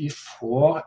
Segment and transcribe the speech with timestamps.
[0.00, 0.80] vi får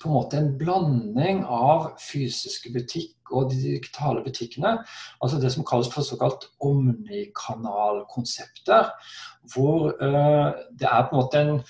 [0.00, 4.78] på en måte en blanding av fysiske butikk og de digitale butikkene.
[5.20, 8.84] Altså det som kalles for såkalt omnikanalkonsepter.
[9.52, 11.60] Hvor uh, det er på en måte en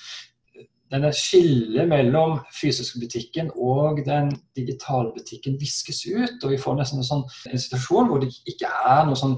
[0.90, 6.42] denne skillet mellom fysiske butikken og den digitale butikken viskes ut.
[6.42, 9.36] Og vi får nesten en, sånn, en situasjon hvor det ikke er noe sånn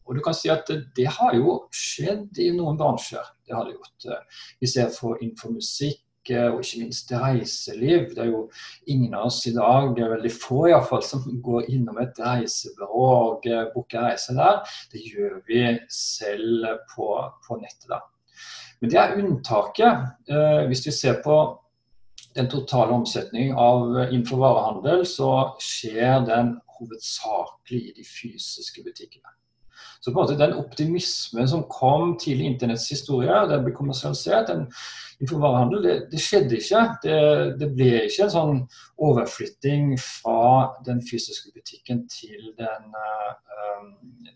[0.08, 3.24] Og du kan si at det har jo skjedd i noen bransjer.
[3.48, 4.28] Det har det gjort.
[4.62, 8.10] Vi ser for innenfor musikk eh, og ikke minst reiseliv.
[8.16, 8.44] Det er jo
[8.88, 13.08] ingen av oss i dag, det er veldig få iallfall, som går innom et reisebyrå
[13.08, 14.62] og eh, booker reise der.
[14.94, 15.64] Det gjør vi
[15.94, 17.12] selv på,
[17.48, 17.90] på nettet.
[17.92, 18.04] da.
[18.80, 20.12] Men det er unntaket.
[20.30, 21.40] Eh, hvis vi ser på
[22.38, 25.32] den totale omsetningen av innenfor varehandel, så
[25.64, 29.34] skjer den hovedsakelig i de fysiske butikkene.
[30.02, 34.52] Så på en måte den optimismen som kom tidlig i internetts historie, den ble kommersialisert,
[34.52, 34.68] den
[35.18, 36.84] innenfor varehandel, det, det, skjedde ikke.
[37.04, 37.18] Det,
[37.62, 38.60] det, ble ikke en sånn
[39.08, 43.90] overflytting fra den fysiske butikken til den, uh,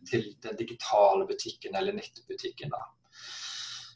[0.09, 2.73] til den digitale butikken eller nettbutikken.
[2.73, 2.87] da.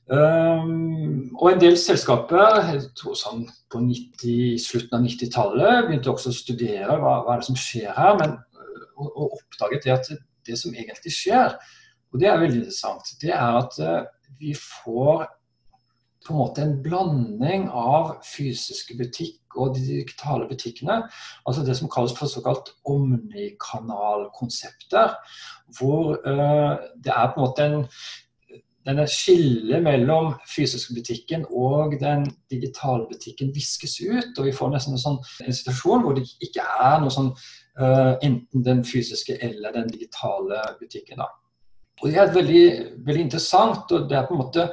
[0.06, 7.00] Um, og en del selskaper sånn på 90, slutten av 90-tallet begynte også å studere
[7.02, 8.36] hva, hva er det som skjer her, men,
[9.00, 10.12] og, og oppdaget det at
[10.48, 11.58] det som egentlig skjer,
[12.14, 14.06] og det er veldig interessant, det er at eh,
[14.40, 15.26] vi får
[16.26, 21.04] på en måte en blanding av fysiske butikk og de digitale butikkene.
[21.46, 25.08] Altså det som kalles for såkalt omnikanalkonsepter.
[25.78, 27.86] Hvor uh, det er på en måte en
[28.86, 34.38] denne skillet mellom fysiske butikken og den digitale butikken viskes ut.
[34.38, 37.34] Og vi får nesten en, sånn, situasjon hvor det ikke er noe sånn
[37.76, 41.20] Uh, enten den fysiske eller den digitale butikken.
[41.20, 41.28] Da.
[42.02, 42.68] Og Det er veldig,
[43.04, 44.72] veldig, interessant, og det er på en måte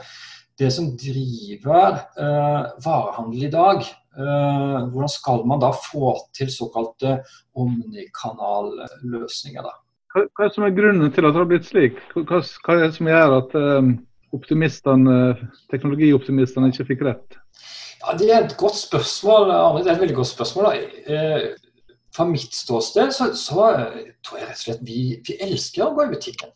[0.59, 3.83] det som driver uh, varehandel i dag.
[4.15, 7.27] Uh, hvordan skal man da få til såkalte
[7.59, 9.62] omnikanalløsninger?
[9.67, 9.81] da?
[10.12, 12.00] Hva, hva er som er grunnen til at det har blitt slik?
[12.15, 12.43] Hva,
[12.75, 13.56] er det som gjør at
[14.37, 15.17] optimistene,
[15.73, 17.39] teknologioptimistene ikke fikk rett?
[18.03, 19.53] Ja, Det er et godt spørsmål.
[19.81, 20.73] Det er et veldig godt spørsmål.
[21.09, 21.53] Da
[22.17, 23.69] fra mitt ståsted så, så,
[24.25, 26.53] tror jeg rett og slett vi, vi, elsker å gå i butikken.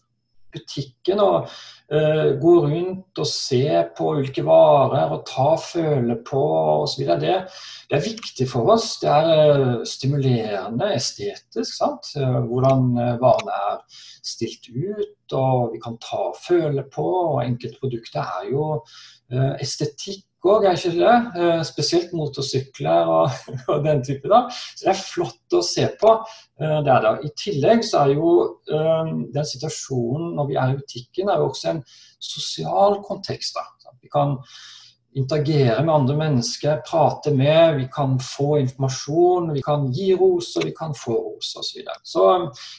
[0.57, 3.63] Butikken og uh, gå rundt og se
[3.97, 6.43] på ulike varer og ta føle på
[6.83, 7.07] osv.
[7.23, 7.37] Det,
[7.91, 8.95] det er viktig for oss.
[9.03, 11.71] Det er uh, stimulerende estetisk.
[11.77, 12.13] sant?
[12.19, 12.89] Uh, hvordan
[13.23, 13.83] varene er
[14.27, 17.07] stilt ut, og vi kan ta føle på.
[17.37, 18.71] og Enkelte produkter er jo
[19.61, 21.15] estetikk òg, er ikke det?
[21.43, 23.31] Eh, spesielt motorsykler og,
[23.73, 24.29] og, den type.
[24.31, 24.45] da.
[24.53, 26.13] Så det er flott å se på.
[26.61, 27.15] Eh, det er det.
[27.29, 28.33] I tillegg så er jo
[28.73, 31.83] eh, den situasjonen når vi er i butikken, er jo også en
[32.23, 33.59] sosial kontekst.
[33.59, 33.95] da.
[34.03, 34.39] Vi kan
[35.17, 40.75] interagere med andre mennesker, prate med, vi kan få informasjon, vi kan gi ros vi
[40.77, 41.63] kan få ros osv.
[41.63, 41.97] Så, videre.
[42.03, 42.25] så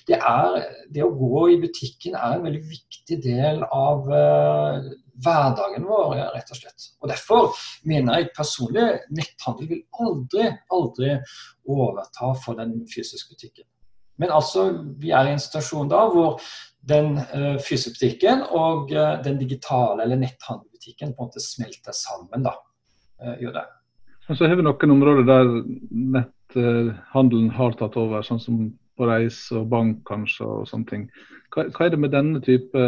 [0.08, 0.60] det, er,
[0.94, 4.92] det å gå i butikken er en veldig viktig del av uh,
[5.26, 6.92] hverdagen vår, rett og slett.
[7.02, 8.86] Og Derfor mener jeg personlig
[9.18, 11.16] netthandel vil aldri, aldri
[11.66, 13.66] overta for den fysiske butikken.
[14.18, 16.42] Men altså, vi er i en situasjon da hvor
[16.88, 22.46] den uh, fysiske butikken og uh, den digitale eller netthandelbutikken på en måte smelter sammen.
[22.48, 22.56] da,
[23.42, 23.66] gjør det.
[24.28, 25.54] Og så har vi noen områder der
[26.16, 28.60] netthandelen har tatt over, sånn som
[28.98, 31.04] på reise og bank kanskje og sånne ting.
[31.54, 32.82] Hva, hva er det med denne type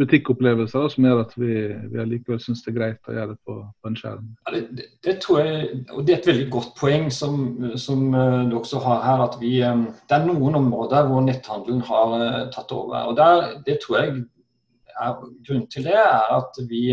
[0.00, 1.50] butikkopplevelser da, som gjør at vi,
[1.92, 4.30] vi allikevel syns det er greit å gjøre det på, på en skjerm?
[4.46, 7.36] Ja, det, det, tror jeg, og det er et veldig godt poeng som,
[7.76, 9.26] som uh, du også har her.
[9.28, 13.10] at vi, um, Det er noen områder hvor netthandelen har tatt over.
[13.10, 14.16] og der, Det tror jeg
[14.98, 16.88] er, grunnen til det er at vi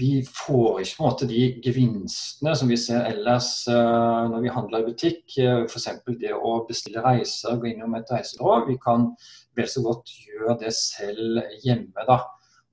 [0.00, 4.54] vi får ikke på en måte de gevinstene som vi ser ellers uh, når vi
[4.54, 5.22] handler i butikk.
[5.36, 5.88] Uh, F.eks.
[6.20, 8.64] det å bestille reiser, gå innom et reisebyrå.
[8.70, 9.10] Vi kan
[9.58, 12.06] vel så godt gjøre det selv hjemme.
[12.08, 12.22] da.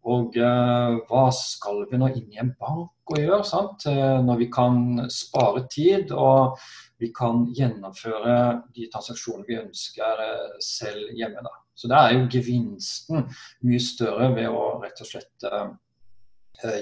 [0.08, 3.88] Og uh, hva skal vi nå inn i en bank og gjøre, sant?
[3.88, 6.58] Når vi kan spare tid og
[7.00, 8.34] vi kan gjennomføre
[8.76, 10.24] de transaksjonene vi ønsker
[10.64, 11.44] selv hjemme.
[11.44, 11.54] da.
[11.78, 13.28] Så det er jo gevinsten
[13.68, 15.68] mye større ved å rett og slett Eh,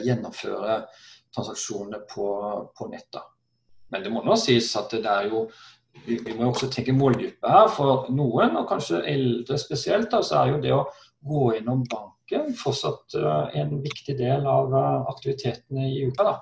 [0.05, 0.81] gjennomføre
[1.35, 2.27] transaksjonene på,
[2.77, 3.23] på nettet.
[3.91, 5.45] Men det må nå sies at det er jo
[6.05, 7.69] vi, vi må også tenke målgruppe her.
[7.71, 10.85] For noen, og kanskje eldre spesielt, da, så er jo det å
[11.25, 16.27] gå innom banken fortsatt uh, en viktig del av uh, aktivitetene i uka.
[16.27, 16.35] Da.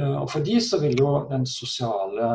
[0.00, 2.32] Uh, og for de så vil jo den sosiale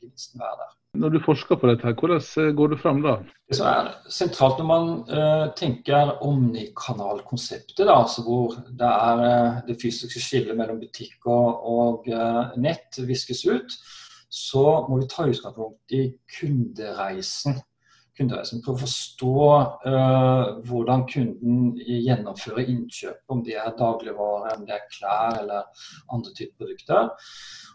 [0.00, 0.72] gevinsten være der.
[0.94, 3.16] Når du forsker på dette, her, hvordan eh, går du fram da?
[3.50, 9.76] Det som er sentralt når man uh, tenker omnikanalkonseptet, altså hvor det er uh, det
[9.82, 13.74] fysiske skillet mellom butikk og, og uh, nett viskes ut,
[14.30, 16.04] så må vi ta utgangspunkt i
[16.38, 17.58] kundereisen
[18.18, 19.34] kundereisen for å forstå
[19.86, 26.34] uh, hvordan kunden gjennomfører innkjøp, om det er dagligvarer, om det er klær eller andre
[26.36, 27.10] typer produkter.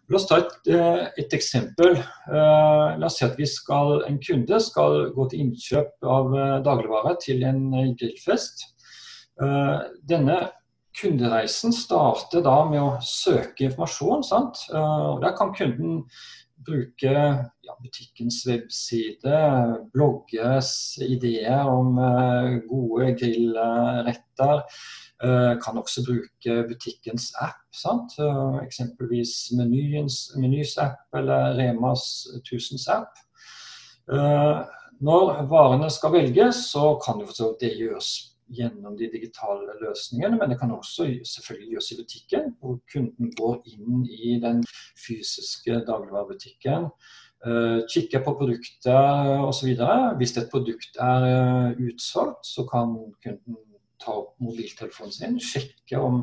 [0.09, 2.00] La oss ta et, uh, et eksempel.
[2.30, 6.31] Uh, la oss si at skal, en kunde skal gå til innkjøp av
[6.65, 7.68] dagligvarer til en
[8.00, 8.68] grillfest.
[9.39, 10.36] Denne
[11.00, 14.25] kundereisen starter da med å søke informasjon.
[14.27, 14.65] Sant?
[14.68, 16.01] Der kan kunden
[16.65, 17.11] bruke
[17.63, 19.39] ja, butikkens webside,
[19.94, 20.71] blogges
[21.03, 24.63] ideer om uh, gode grillretter.
[25.19, 28.15] Uh, kan også bruke butikkens app, sant?
[28.19, 33.25] Uh, eksempelvis Menyens, Menys app eller Remas 1000s app.
[35.00, 37.21] når varene skal velges, så kan
[37.62, 42.78] det gjøres gjennom de digitale løsningene, men det kan også selvfølgelig gjøres i butikken, hvor
[42.94, 44.63] kunden går inn i den
[45.07, 46.92] fysiske dagligvarebutikken.
[47.40, 49.69] Uh, kikker på produktet osv.
[50.19, 53.60] Hvis et produkt er uh, utsolgt, så kan kunden
[54.00, 56.22] ta opp mobiltelefonen sin, sjekke om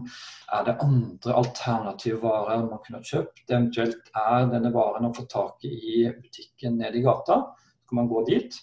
[0.57, 3.45] er det andre alternative varer man kunne kjøpt.
[3.49, 7.43] Eventuelt er denne varen å få tak i i butikken nede i gata.
[7.77, 8.57] Så kan man gå dit.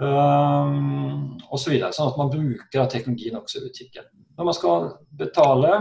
[0.00, 4.08] Um, og så videre, sånn at man bruker teknologien også i butikken.
[4.38, 4.88] Når man skal
[5.20, 5.72] betale,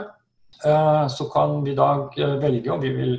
[0.66, 3.16] uh, så kan vi i dag uh, velge om vi vil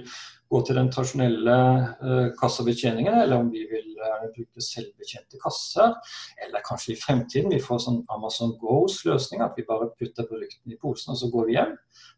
[0.53, 1.56] gå til den tradisjonelle
[2.05, 5.94] uh, kassabetjeningen, eller om vi vil uh, bruke selvbetjente kasser.
[6.44, 10.81] Eller kanskje i fremtiden vi får sånn Amazon Goes-løsning, at vi bare putter produktene i
[10.83, 11.73] posen og så går vi hjem.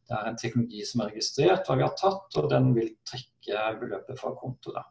[0.04, 3.70] Det er en teknologi som er registrert hva vi har tatt, og den vil trekke
[3.84, 4.74] beløpet fra konto.
[4.74, 4.90] Uh,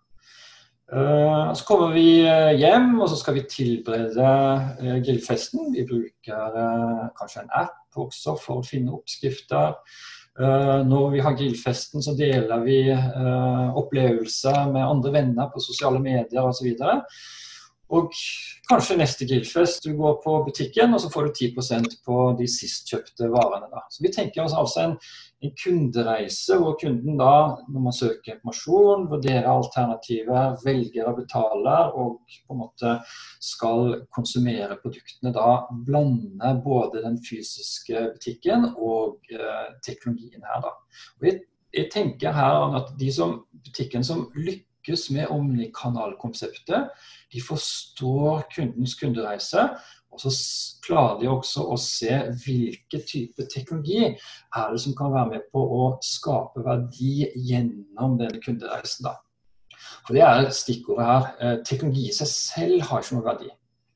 [0.92, 4.26] så kommer vi eh, hjem og så skal vi tilberede
[4.84, 5.72] uh, grillfesten.
[5.74, 6.58] Vi bruker
[7.18, 9.78] kanskje en app også for å finne oppskrifter.
[10.90, 16.72] når vi har grillfesten, så deler vi opplevelser med andre venner på sosiale medier osv.
[17.94, 18.10] Og
[18.70, 22.90] kanskje neste grillfest du går på butikken, og så får du 10% på de sist
[22.90, 23.70] kjøpte varene.
[23.70, 23.84] Da.
[23.92, 24.96] Så Vi tenker oss altså en,
[25.44, 27.36] en, kundereise hvor kunden da,
[27.68, 32.98] når man søker informasjon, vurderer alternativer, velger og betaler, og på en måte
[33.44, 40.66] skal konsumere produktene, da blande både den fysiske butikken og eh, teknologien her.
[40.66, 40.78] da.
[41.20, 41.42] Og jeg,
[41.74, 46.90] jeg tenker her at de som, butikken som lykkes lykkes med omnikanalkonseptet.
[47.32, 49.70] De forstår kundens kundereise.
[50.12, 50.30] Og så
[50.86, 52.12] klarer de også å se
[52.44, 58.40] hvilke type teknologi er det som kan være med på å skape verdi gjennom denne
[58.44, 59.08] kundereisen.
[59.08, 59.16] Da.
[60.06, 61.32] For Det er stikkordet her.
[61.40, 63.50] Eh, teknologi i seg selv har ikke noe verdi.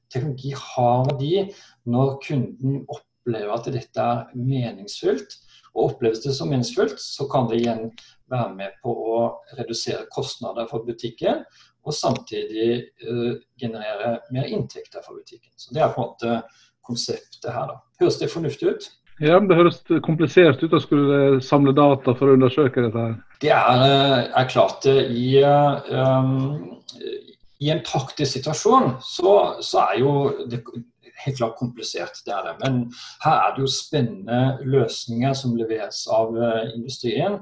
[0.09, 1.53] Teknologi har verdi
[1.85, 5.37] når kunden opplever at dette er meningsfullt.
[5.77, 7.91] Og Oppleves det som meningsfullt, så kan det igjen
[8.31, 9.17] være med på å
[9.59, 11.43] redusere kostnader for butikken,
[11.87, 12.71] og samtidig
[13.05, 15.53] uh, generere mer inntekter for butikken.
[15.55, 16.39] Så Det er på en måte
[16.87, 17.69] konseptet her.
[17.69, 17.77] da.
[18.01, 18.89] Høres det fornuftig ut?
[19.19, 23.05] Ja, men Det høres komplisert ut å skulle samle data for å undersøke dette.
[23.05, 23.15] her.
[23.41, 24.85] Det er, eh, er klart.
[24.85, 26.77] I, um,
[27.59, 30.11] I, en praktisk situasjon så, så er jo
[30.49, 30.61] det
[31.25, 32.21] helt klart komplisert.
[32.25, 32.55] det er det.
[32.63, 32.79] Men
[33.23, 36.35] her er det jo spennende løsninger som leveres av
[36.75, 37.41] industrien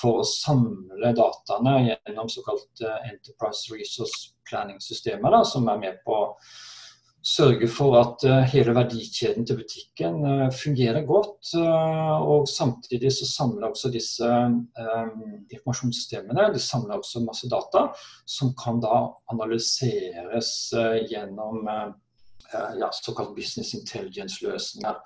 [0.00, 6.30] for å samle dataene gjennom såkalt Enterprise Resource Planning-systemer, som er med på å
[7.24, 10.18] sørge for at uh, hele verdikjeden til butikken
[10.52, 11.54] fungerer godt.
[11.56, 14.28] Og samtidig så samler også disse
[15.54, 17.86] informasjonssystemene de samler også masse data
[18.28, 20.50] som kan da analyseres
[21.08, 21.64] gjennom
[22.80, 24.98] ja, såkalt business intelligence-løsninger.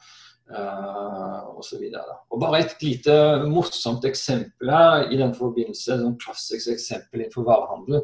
[0.48, 3.14] Uh, så og bare et lite
[3.50, 8.00] morsomt eksempel her i den forbindelse, et klassisk eksempel innenfor varehandel,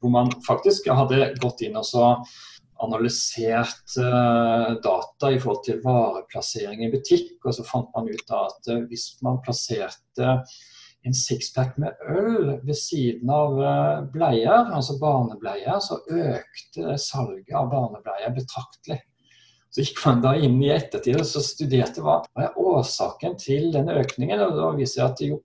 [0.00, 2.10] hvor man faktisk hadde gått inn og så
[2.84, 7.38] analysert uh, data i forhold til vareplassering i butikk.
[7.44, 10.36] Og så fant man ut da at hvis man plasserte
[11.06, 17.70] en sixpack med øl ved siden av uh, bleier, altså barnebleier, så økte salget av
[17.72, 19.00] barnebleier betraktelig.
[19.68, 23.90] Så gikk man da inn i ettertid og så studerte hva er årsaken til den
[23.92, 24.40] økningen.
[24.46, 25.42] og Da viser det at jo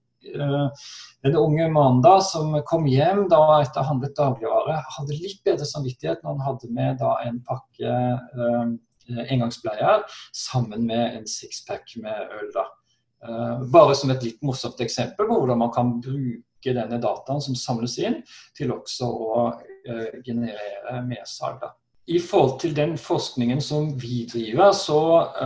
[1.23, 5.43] den unge mannen da, som kom hjem da etter å ha handlet dagligvare, hadde litt
[5.45, 11.95] bedre samvittighet når han hadde med da en pakke eh, engangsbleier sammen med en sixpack
[11.99, 12.49] med øl.
[12.55, 12.67] da.
[13.23, 17.55] Uh, bare som et litt morsomt eksempel på hvordan man kan bruke denne dataen som
[17.59, 18.19] samles inn,
[18.57, 21.63] til også å uh, generere mersalg.
[22.11, 24.99] I forhold til den forskningen som vi driver, så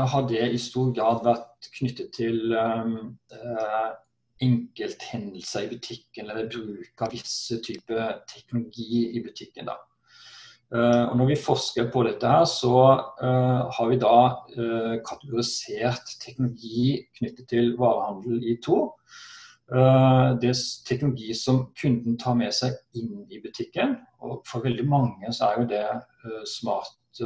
[0.09, 2.55] har det i stor grad vært knyttet til
[4.41, 9.69] enkelthendelser i butikken, eller bruk av visse typer teknologi i butikken.
[10.67, 12.75] Uh, og når vi forsker på dette, her, så
[13.23, 18.91] uh, har vi da uh, kategorisert teknologi knyttet til varehandel i to.
[20.41, 23.97] det er teknologi som kunden tar med seg inn i butikken.
[24.23, 27.19] Og for veldig mange så er jo det smart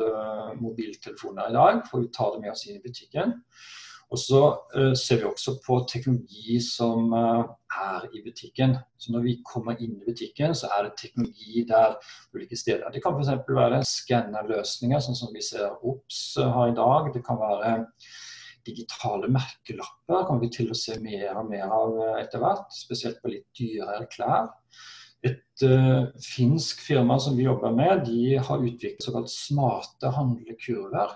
[0.58, 3.36] mobiltelefoner i dag, for vi tar det med oss inn i butikken.
[4.12, 4.40] Og så
[4.76, 7.46] uh, ser vi også på teknologi som uh,
[7.80, 8.76] er i butikken.
[9.00, 11.96] Så når vi kommer inn i butikken, så er det teknologi der
[12.36, 12.92] ulike steder.
[12.92, 13.32] Det kan f.eks.
[13.48, 17.12] være skannerløsninger, sånn som vi ser OBS uh, har i dag.
[17.16, 17.78] Det kan være
[18.68, 22.68] digitale merkelapper, kan vi til å se mer og mer av etter hvert.
[22.76, 24.52] Spesielt på litt dyrere klær.
[25.24, 31.16] Et uh, finsk firma som vi jobber med, de har utviklet såkalt smarte handlekurver.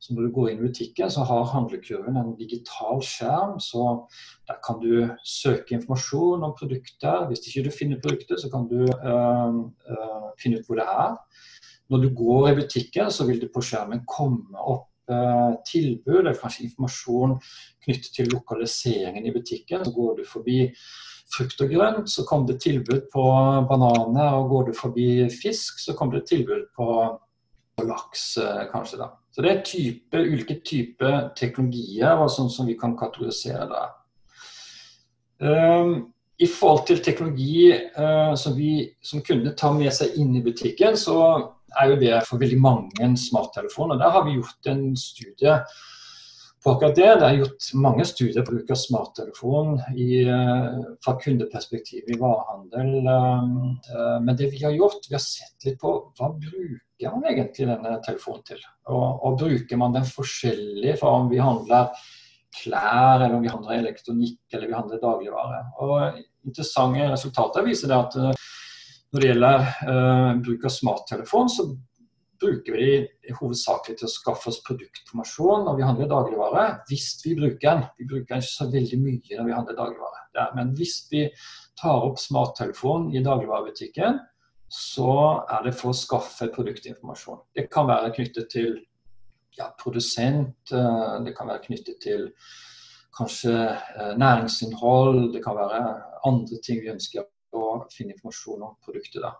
[0.00, 3.58] Så når du går inn i butikken, så har handlekurven en digital skjerm.
[3.60, 3.84] Så
[4.48, 7.26] der kan du søke informasjon om produkter.
[7.28, 9.58] Hvis ikke du finner produktet, så kan du øh,
[9.92, 11.18] øh, finne ut hvor det er.
[11.90, 16.38] Når du går i butikken, så vil det på skjermen komme opp uh, tilbud eller
[16.38, 17.38] kanskje informasjon
[17.84, 19.84] knyttet til lokaliseringen i butikken.
[19.84, 20.60] Så går du forbi
[21.34, 23.24] frukt og grønt, så kommer det tilbud på
[23.70, 24.36] bananer.
[24.38, 25.08] Og går du forbi
[25.42, 26.86] fisk, så kommer det tilbud på,
[27.88, 28.24] laks,
[28.72, 28.98] kanskje.
[29.00, 29.10] da.
[29.30, 33.84] Så det er type, ulike typer teknologier og sånn som vi kan kategorisere det.
[35.40, 35.92] Um,
[36.40, 40.98] I forhold til teknologi uh, som, vi, som kundene tar med seg inn i butikken,
[40.98, 41.16] så
[41.78, 43.94] er jo det for veldig mange en smarttelefon.
[43.94, 45.56] Og der har vi gjort en studie
[46.64, 47.08] på akkurat det.
[47.20, 52.94] Det er gjort mange studier på bruk av smarttelefon i, uh, fra kundeperspektiv i varehandel.
[53.06, 57.68] Uh, men det vi har gjort, vi har sett litt på hva bruker man egentlig
[57.70, 58.64] denne telefonen til?
[58.92, 61.94] Og, og bruker man den forskjellig fra om vi handler
[62.60, 65.64] klær, eller om vi handler elektronikk eller vi handler dagligvare?
[65.84, 71.66] Og Interessante resultater viser det at når det gjelder uh, bruk av smarttelefon, så
[72.40, 77.66] bruker vi hovedsakelig til å skaffe oss produktformasjon når vi handler dagligvare, hvis vi bruker
[77.66, 77.84] den.
[78.00, 80.24] Vi bruker den ikke så veldig mye når vi handler dagligvare.
[80.38, 81.26] Ja, men hvis vi
[81.80, 84.20] tar opp smarttelefonen i dagligvarebutikken,
[84.70, 85.12] så
[85.50, 87.42] er det for å skaffe produktinformasjon.
[87.56, 88.76] Det kan være knyttet til
[89.58, 92.28] ja, produsent, eh, det kan være knyttet til
[93.16, 95.80] kanskje eh, næringsinnhold, det kan være
[96.28, 99.24] andre ting vi ønsker å finne informasjon om produktet.
[99.24, 99.34] Da.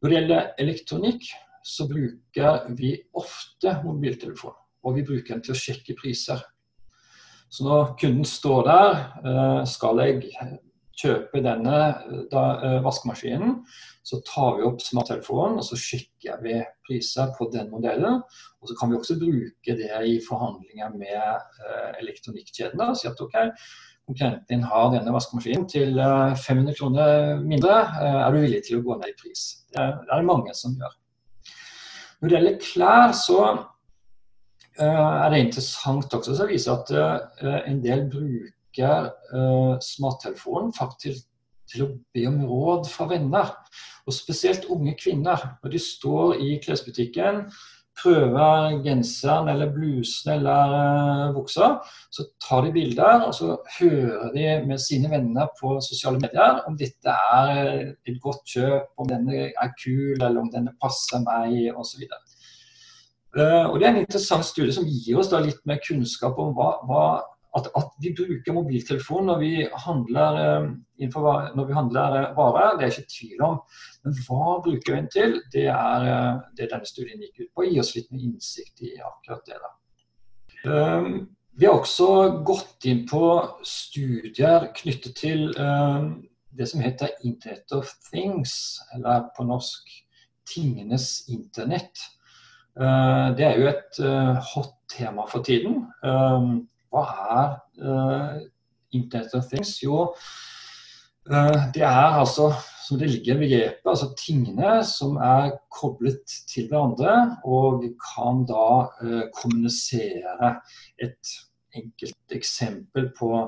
[0.00, 1.30] Når det gjelder elektronikk,
[1.66, 4.56] så bruker vi ofte mobiltelefon.
[4.84, 6.40] Og vi bruker den til å sjekke priser.
[7.50, 10.60] Så når kunden står der, eh, skal jeg
[11.00, 11.78] kjøpe denne
[12.84, 13.60] vaskemaskinen,
[14.02, 18.20] så tar vi opp smarttelefonen og så sjekker vi priser på den modellen.
[18.60, 22.90] Og så kan vi også bruke det i forhandlinger med uh, elektronikkjedene.
[22.96, 23.36] si at ok,
[24.08, 27.82] konkurrenten din har denne vaskemaskinen til 500 eh, kroner mindre.
[28.02, 29.46] Er du villig til å gå ned i pris?
[29.70, 30.99] Det er det mange som gjør.
[32.20, 36.92] Når det gjelder klær, så uh, er det interessant også å vise at
[37.66, 39.10] en del bruker
[39.82, 41.26] smarttelefonen faktisk
[41.70, 43.52] til å be om råd fra venner.
[44.06, 45.42] Og spesielt unge kvinner.
[45.62, 47.44] Når de står i klesbutikken,
[47.98, 51.70] prøver genseren eller blusen eller uh, buksa,
[52.12, 56.78] så tar de bilder og så hører de med sine venner på sosiale medier om
[56.80, 62.06] dette er et godt kjøp, om denne er kul eller om denne passer meg osv.
[63.36, 66.54] Uh, og Det er en interessant studie som gir oss da litt mer kunnskap om
[66.56, 67.04] hva, hva
[67.56, 69.52] at, at, vi bruker mobiltelefon når vi
[69.84, 70.38] handler,
[71.00, 73.58] innenfor, når vi handler varer, det er ikke tvil om.
[74.04, 75.36] Men hva bruker vi den til?
[75.52, 77.66] Det er eh, det denne studien gikk ut på.
[77.66, 79.58] Gi oss litt innsikt i akkurat det.
[79.64, 79.74] da.
[81.60, 82.08] Vi har også
[82.46, 83.24] gått inn på
[83.66, 88.52] studier knyttet til det som heter Internet of Things,
[88.94, 89.90] eller på norsk
[90.48, 92.00] Tingenes internett.
[92.76, 94.00] Det er jo et
[94.52, 95.82] hot tema for tiden.
[96.90, 97.04] Hva
[97.36, 98.40] er uh,
[98.92, 99.76] Internet of Things?
[99.82, 100.10] Jo,
[101.74, 102.48] det er altså
[102.82, 108.70] som det ligger ved begrepet, altså tingene som er koblet til hverandre og kan da
[109.02, 110.56] uh, kommunisere.
[110.98, 111.36] Et
[111.76, 113.44] enkelt eksempel på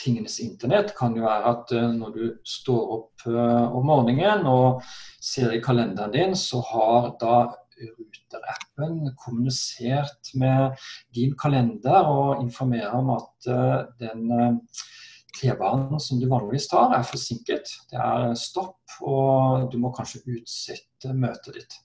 [0.00, 4.80] tingenes internett kan jo være at når du står opp om morgenen og
[5.22, 7.34] ser i kalenderen din, så har da
[7.88, 10.78] Ruter-appen kommunisert med
[11.16, 14.82] din kalender og informerer om at eh, den eh,
[15.40, 17.70] T-banen som du vanligvis tar, er forsinket.
[17.90, 21.78] Det er stopp, og du må kanskje utsette møtet ditt.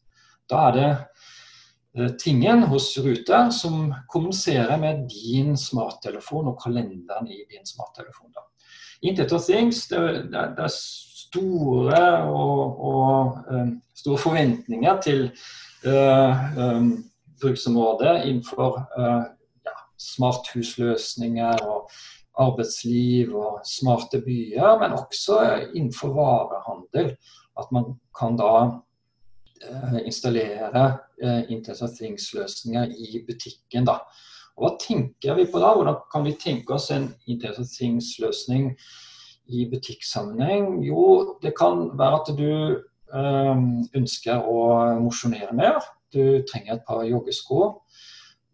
[0.49, 7.43] Da er det eh, tingen hos Ruter som kommuniserer med din smarttelefon og kalenderen i
[7.51, 8.33] din smarttelefon.
[8.35, 8.43] Da.
[9.05, 9.99] Internet of Things det,
[10.33, 15.27] er store, og, og um, store forventninger til
[15.85, 16.91] uh, um,
[17.41, 19.23] bruksområdet innenfor uh,
[19.65, 21.89] ja, smarthusløsninger og
[22.39, 25.39] arbeidsliv og smarte byer, men også
[25.75, 27.15] innenfor varehandel.
[27.59, 28.51] At man kan da
[29.63, 30.85] eh, installere
[31.23, 33.85] eh, Internet of Things-løsninger i butikken.
[33.85, 33.99] da.
[34.57, 35.73] Og Hva tenker vi på da?
[35.75, 38.73] Hvordan kan vi tenke oss en Internet Things-løsning
[39.47, 40.83] i butikksammenheng?
[40.83, 42.81] Jo, det kan være at du
[43.15, 44.59] ønsker å
[44.99, 45.79] mosjonere mer.
[46.13, 47.73] Du trenger et par joggesko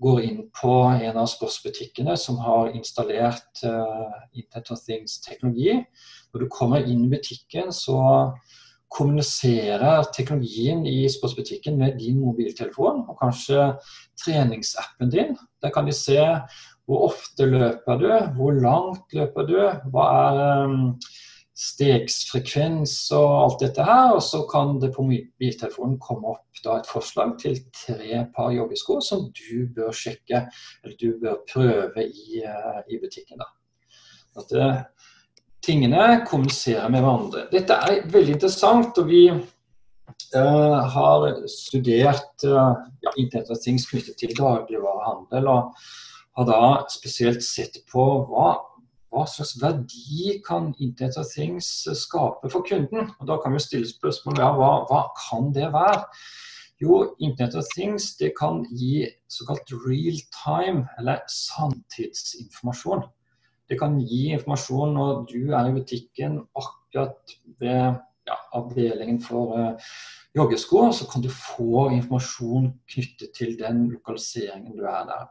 [0.01, 5.77] går inn på en av sportsbutikkene som har installert uh, Internet of Things-teknologi.
[6.33, 7.99] Når du kommer inn i butikken, så
[8.91, 13.69] kommuniserer teknologien i sportsbutikken med din mobiltelefon og kanskje
[14.19, 15.37] treningsappen din.
[15.63, 16.19] Der kan de se
[16.89, 19.59] hvor ofte løper du, hvor langt løper du,
[19.93, 20.89] hva er um,
[21.61, 24.15] stegsfrekvens og alt dette her.
[24.15, 28.99] Og så kan det på mobiltelefonen komme opp da, et forslag til tre par joggesko
[29.05, 30.45] som du bør sjekke,
[30.83, 33.41] eller du bør prøve i, uh, i butikken.
[33.41, 33.49] da.
[34.41, 34.69] At det,
[35.61, 37.47] tingene kommuniserer med hverandre.
[37.51, 38.97] Dette er veldig interessant.
[38.97, 45.47] og vi uh, har studert ja, internett og ting knyttet til dagligvarehandel.
[45.47, 45.75] og
[46.37, 48.53] har da spesielt sett på hva
[49.11, 51.67] hva slags verdi kan Internet of Things
[51.99, 53.11] skape for kunden?
[53.19, 56.05] Og Da kan vi stille spørsmål ja, hva, hva kan det være?
[56.81, 63.03] Jo, Internet of Things det kan gi såkalt real time, eller sanntidsinformasjon.
[63.69, 69.91] Det kan gi informasjon når du er i butikken akkurat ved ja, avdelingen for uh,
[70.35, 75.29] joggesko, så kan du få informasjon knyttet til den lokaliseringen du er der.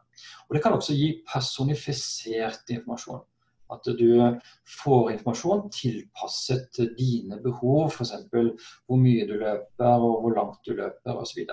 [0.49, 3.25] Og Det kan også gi personifisert informasjon.
[3.71, 4.39] At du
[4.83, 8.15] får informasjon tilpasset dine behov, f.eks.
[8.31, 11.45] hvor mye du løper og hvor langt du løper osv.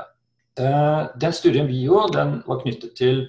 [0.57, 3.27] Eh, den studien vi gjorde, den var knyttet til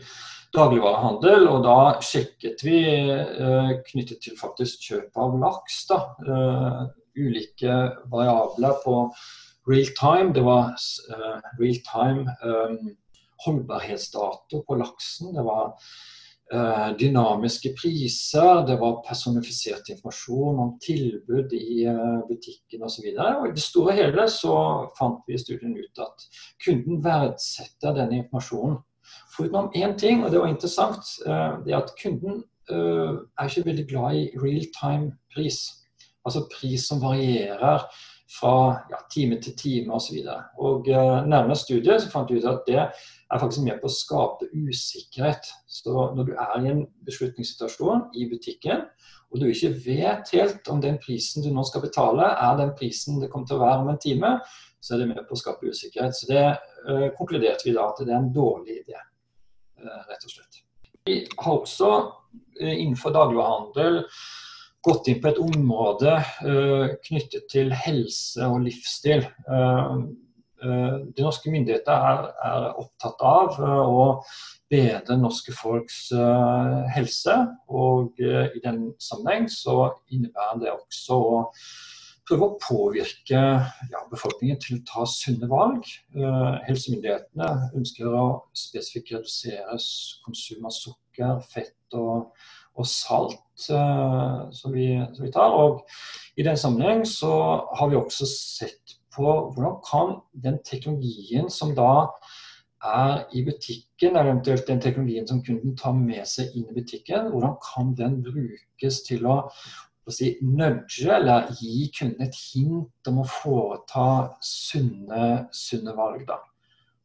[0.57, 5.83] dagligvarehandel, og da sjekket vi eh, knyttet til faktisk kjøp av laks.
[5.91, 6.87] da, eh,
[7.19, 7.77] Ulike
[8.09, 8.95] variabler på
[9.69, 10.33] real time.
[10.33, 10.71] Det var
[11.59, 12.37] real time
[13.45, 15.33] holdbarhetsdato på laksen.
[15.35, 15.75] Det var
[17.01, 23.11] dynamiske priser, det var personifisert informasjon om tilbud i eh, butikken osv.
[23.11, 24.55] I det store og hele så
[24.99, 26.29] fant vi i studien ut at
[26.65, 28.79] kunden verdsetter denne informasjonen.
[29.35, 33.85] Forutenom én ting, og det var interessant, eh, det er at kunden er ikke veldig
[33.89, 35.63] glad i real time pris.
[36.27, 37.87] Altså pris som varierer
[38.29, 38.55] fra
[38.91, 40.19] ja, time til time osv.
[40.61, 44.49] Og nærmere studiet så fant vi ut at det er faktisk med på å skape
[44.53, 45.49] usikkerhet.
[45.67, 48.85] Så når du er i en beslutningssituasjon i butikken,
[49.29, 53.21] og du ikke vet helt om den prisen du nå skal betale, er den prisen
[53.21, 54.39] det kommer til å være om en time,
[54.81, 56.17] så er det med på å skape usikkerhet.
[56.17, 56.45] Så det
[56.89, 58.97] uh, konkluderte vi da at det er en dårlig idé,
[59.83, 60.63] uh, rett og slett.
[61.09, 64.01] Vi har også uh, innenfor dagligvarehandel
[64.87, 66.15] gått inn på et område
[67.07, 69.27] knyttet til helse og livsstil.
[70.59, 74.07] de norske myndigheter er, er opptatt av å
[74.71, 76.09] bedre norske folks
[76.95, 77.37] helse.
[77.71, 81.45] Og i den sammenheng så innebærer det også å
[82.29, 85.89] prøve å påvirke ja, befolkningen til å ta sunne valg.
[86.17, 88.25] Uh, helsemyndighetene ønsker å
[88.57, 89.79] spesifikt redusere
[90.27, 92.35] konsum av sukker, fett og,
[92.77, 95.57] og salt uh, som, vi, som, vi, tar.
[95.57, 95.83] Og
[96.37, 97.33] I den sammenheng så
[97.79, 102.09] har vi også sett på hvordan kan den teknologien som da
[102.85, 107.33] er i butikken, eller eventuelt den teknologien som kunden tar med seg inn i butikken,
[107.33, 109.41] hvordan kan den brukes til å
[110.15, 114.07] si, nudge eller gi kunden et hint om å foreta
[114.45, 116.25] sunne, sunne valg.
[116.29, 116.39] Da.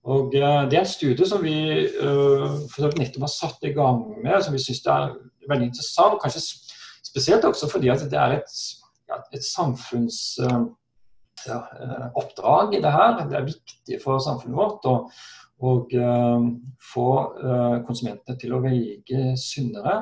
[0.03, 1.55] Og uh, Det er en studie som vi
[2.03, 2.59] uh,
[2.99, 5.13] nettopp har satt i gang med, som vi syns er
[5.49, 6.19] veldig interessant.
[6.21, 6.43] Kanskje
[7.03, 8.57] spesielt også fordi at det er et,
[9.07, 10.73] ja, et samfunnsoppdrag
[12.67, 13.23] uh, ja, i det her.
[13.29, 14.95] Det er viktig for samfunnet vårt å
[15.63, 17.07] få
[17.87, 19.93] konsumentene til å velge sunnere.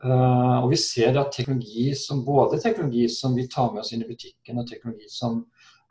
[0.00, 4.04] Uh, og vi ser at teknologi som, både teknologi som vi tar med oss inn
[4.04, 5.42] i butikken, og teknologi som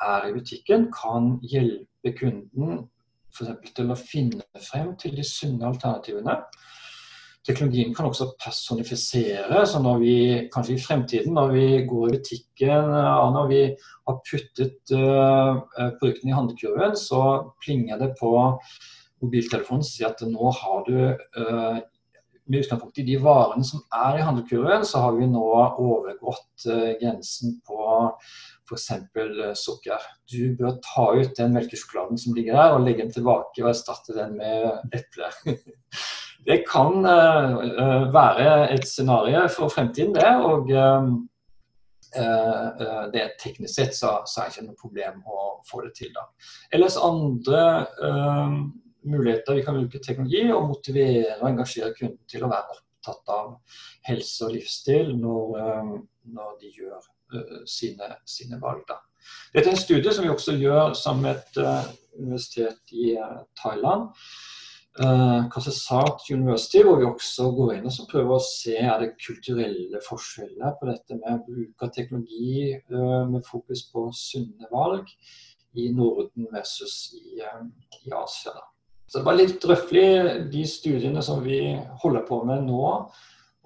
[0.02, 2.88] er i butikken, kan hjelpe kunden
[3.30, 3.74] f.eks.
[3.76, 6.40] til å finne frem til de sunne alternativene.
[7.46, 9.66] Teknologien kan også personifisere.
[9.66, 10.16] så når vi,
[10.54, 13.62] Kanskje i fremtiden, når vi går i butikken og når vi
[14.10, 15.62] har puttet uh,
[16.02, 17.22] produktene i handlekurven, så
[17.64, 18.34] plinger det på
[19.22, 21.80] mobiltelefonen og sier at nå har du uh,
[22.50, 26.92] med utgangspunkt i de varene som er i handlekurven, så har vi nå overgått uh,
[27.02, 27.82] grensen på
[28.70, 28.90] f.eks.
[28.92, 30.04] Eh, sukker.
[30.30, 34.18] Du bør ta ut den melkesjokoladen som ligger der, og legge den tilbake og erstatte
[34.18, 35.32] den med eple.
[36.50, 40.36] det kan uh, være et scenario for fremtiden, det.
[40.46, 40.70] og
[42.10, 46.10] det er Teknisk sett så er det ikke noe problem å få det til.
[46.16, 46.24] da.
[46.74, 47.60] Ellers andre
[49.08, 53.56] muligheter vi kan bruke teknologi, og motivere og engasjere kunden til å være opptatt av
[54.10, 55.94] helse og livsstil når, eh,
[56.36, 58.84] når de gjør uh, sine, sine, valg.
[58.90, 59.00] Da.
[59.54, 63.14] Dette er en studie som vi også gjør sammen med et uh, universitet i
[63.62, 64.10] Thailand.
[65.00, 70.02] Uh, Kasesat University, hvor vi også går inn og prøver å se er det kulturelle
[70.04, 75.08] forskjeller på dette med bruk av teknologi med fokus på sunne valg
[75.78, 78.58] i Norden versus i, i Asia.
[78.58, 78.66] Da.
[79.10, 80.06] Så det var litt røftlig
[80.54, 81.60] de studiene som vi
[82.04, 82.84] holder på med nå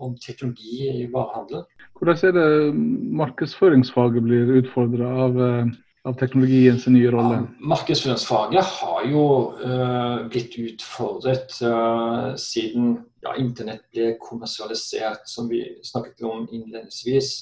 [0.03, 1.65] om teknologi i varehandel.
[1.99, 2.75] Hvordan er det
[3.19, 5.73] markedsføringsfaget blir utfordra av, eh,
[6.07, 7.41] av teknologiens nye rolle?
[7.41, 9.25] Ja, markedsføringsfaget har jo
[9.59, 17.33] uh, blitt utfordret uh, siden ja, internett ble kommersialisert, som vi snakket om innledningsvis.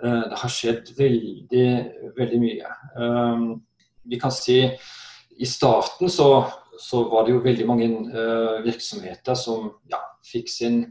[0.00, 1.68] Uh, det har skjedd veldig,
[2.16, 2.72] veldig mye.
[4.08, 4.62] vi kan si
[5.38, 6.46] i starten så
[6.78, 10.84] så var det jo veldig mange uh, virksomheter som ja, fikk sin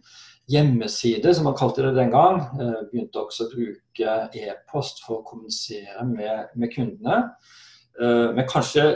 [0.51, 2.41] hjemmeside, som man kalte det den gang.
[2.59, 7.21] Uh, begynte også å bruke e-post for å kommunisere med, med kundene.
[7.99, 8.91] Uh, men kanskje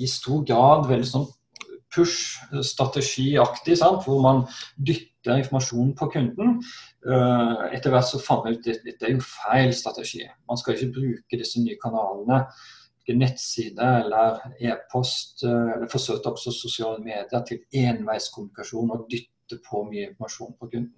[0.00, 1.26] i stor grad veldig sånn
[1.94, 4.40] push-strategiaktig, hvor man
[4.74, 6.56] dytter informasjonen på kunden.
[7.06, 10.24] Etter hvert så fant man ut at dette er jo feil strategi.
[10.50, 12.40] Man skal ikke bruke disse nye kanalene
[13.12, 20.10] nettside eller e-post, eh, eller forsøkt også sosiale medier til enveiskommunikasjon og dytte på mye
[20.10, 20.94] informasjon på kunden.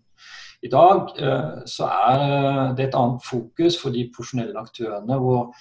[0.63, 5.53] I dag eh, så er det et annet fokus for de profesjonelle aktørene hvor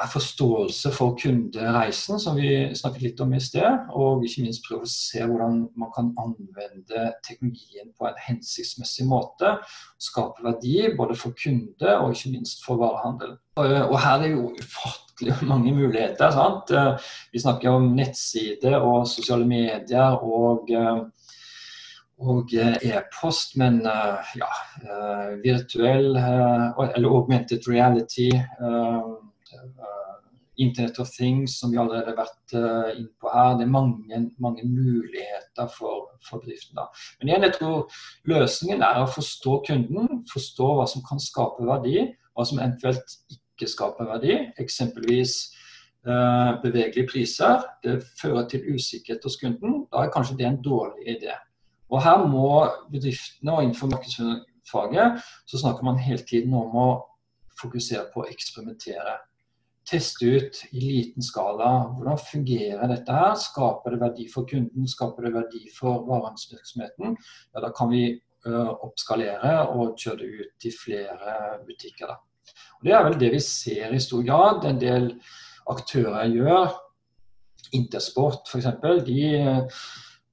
[0.00, 3.90] er forståelse for kundereisen, som vi snakket litt om i sted.
[3.96, 9.56] Og ikke minst prøve å se hvordan man kan anvende teknologien på en hensiktsmessig måte.
[10.00, 13.36] Skape verdi både for kunde og ikke minst for varehandel.
[13.60, 14.50] Og her er det jo
[15.52, 16.30] mange muligheter.
[16.34, 16.72] sant?
[17.32, 20.70] Vi snakker om nettside og sosiale medier og
[22.20, 23.78] og e-post, men
[24.36, 24.48] ja,
[25.40, 28.28] virtuell eller augmented reality
[30.60, 33.54] Internet of Things, som vi allerede har vært inne inn på her.
[33.56, 36.76] Det er mange, mange muligheter for, for bedriften.
[36.76, 36.88] Da.
[37.20, 42.10] Men igjen, jeg tror løsningen er å forstå kunden, forstå hva som kan skape verdi,
[42.36, 44.36] hva som eventuelt ikke skaper verdi.
[44.62, 45.34] Eksempelvis
[46.06, 47.64] eh, bevegelige priser.
[47.84, 49.84] Det fører til usikkerhet hos kunden.
[49.92, 51.36] Da er kanskje det en dårlig idé.
[51.90, 52.48] Og Her må
[52.92, 56.90] bedriftene og innenfor markedsfaget så snakker man hele tiden om å
[57.60, 59.18] fokusere på å eksperimentere
[59.90, 63.34] teste ut i liten skala hvordan fungerer dette her.
[63.40, 67.16] Skaper det verdi for kunden, skaper det verdi for varehandelsvirksomheten?
[67.54, 68.04] Ja, da kan vi
[68.46, 72.12] uh, oppskalere og kjøre det ut til flere butikker.
[72.12, 72.29] Da.
[72.80, 74.64] Og Det er vel det vi ser i stor grad.
[74.68, 75.12] En del
[75.70, 76.78] aktører gjør
[77.76, 78.66] Intersport f.eks.
[79.06, 79.20] De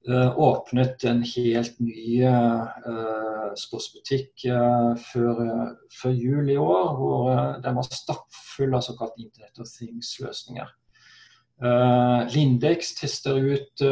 [0.08, 5.44] uh, åpnet en helt ny uh, sportsbutikk uh, før,
[6.00, 7.30] før, jul i år, hvor
[7.62, 10.74] den var stappfull av såkalt Internet of Things-løsninger.
[12.30, 13.82] Lindex tester ut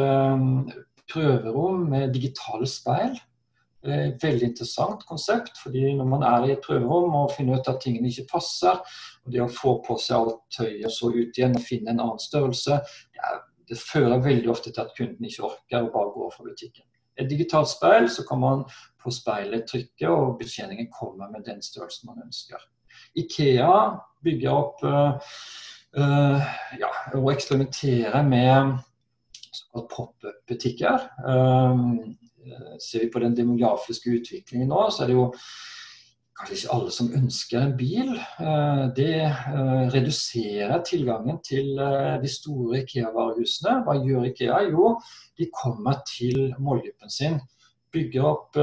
[1.11, 3.17] prøverom med digitale speil.
[3.87, 8.09] Veldig interessant konsept, fordi når man er i et prøverom og finner ut at tingene
[8.11, 8.81] ikke passer,
[9.23, 12.03] og det å få på seg alt tøyet og så ut igjen og finne en
[12.03, 12.81] annen størrelse,
[13.15, 16.45] det er det fører veldig ofte til at kunden ikke orker å bare gå fra
[16.47, 16.85] butikken.
[17.17, 18.63] Et digitalt speil, så kan man
[19.01, 22.61] på speilet trykke, og betjeningen kommer med den størrelsen man ønsker.
[23.17, 23.73] Ikea
[24.23, 25.33] bygger opp øh,
[25.97, 26.45] øh,
[26.79, 28.77] ja, og eksperimenterer med
[29.73, 31.09] pop-up-butikker.
[31.27, 32.15] Um,
[32.83, 35.31] ser vi på den demografiske utviklingen nå, så er det jo
[36.37, 38.11] kanskje ikke alle som ønsker en bil.
[38.17, 43.79] Eh, det eh, reduserer tilgangen til eh, de store Ikea-varehusene.
[43.85, 44.59] Hva gjør Ikea?
[44.71, 44.95] Jo,
[45.39, 47.39] de kommer til målgruppen sin.
[47.93, 48.57] Bygger opp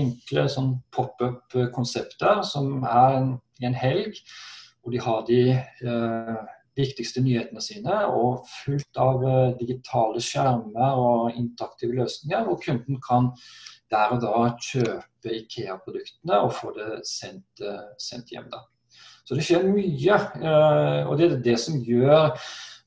[0.00, 3.18] enkle sånn pop-up-konsepter som er
[3.60, 4.18] i en helg.
[4.82, 6.38] Hvor de har de eh,
[6.78, 9.26] viktigste nyhetene sine, og fullt av
[9.58, 12.46] digitale skjermer og interaktive løsninger.
[12.46, 13.32] Hvor kunden kan
[13.92, 18.50] der og da kjøpe Ikea-produktene og få det sendt, eh, sendt, hjem.
[18.50, 18.64] da.
[19.24, 22.32] Så det skjer mye, eh, og det er det som gjør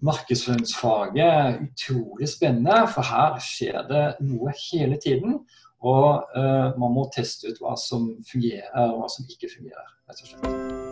[0.04, 2.88] markedsføringsfaget utrolig spennende.
[2.93, 5.39] For her skjer det noe hele tiden.
[5.86, 6.24] Og
[6.80, 9.93] man må teste ut hva som fungerer og hva som ikke fungerer.
[10.10, 10.85] rett og slett.